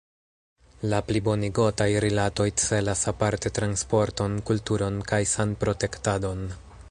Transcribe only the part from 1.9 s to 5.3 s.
rilatoj celas aparte transporton, kulturon kaj